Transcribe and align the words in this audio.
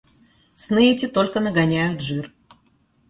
Сны 0.63 0.85
эти 0.93 1.07
только 1.07 1.39
нагоняют 1.41 2.01
жир. 2.01 2.33